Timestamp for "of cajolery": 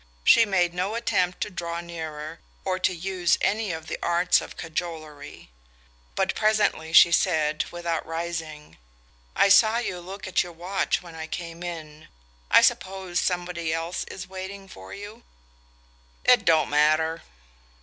4.41-5.51